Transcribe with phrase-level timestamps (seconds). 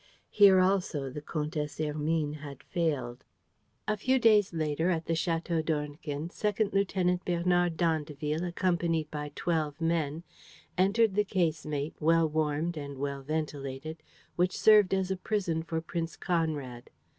[0.31, 3.23] Here also the Comtesse Hermine had failed....
[3.87, 10.23] A few days later, at the Château d'Ornequin, Second Lieutenant Bernard d'Andeville, accompanied by twelve men,
[10.75, 14.01] entered the casemate, well warmed and well ventilated,
[14.35, 16.89] which served as a prison for Prince Conrad.